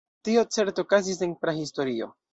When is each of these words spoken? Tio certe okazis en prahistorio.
Tio 0.27 0.43
certe 0.55 0.85
okazis 0.85 1.21
en 1.29 1.37
prahistorio. 1.45 2.13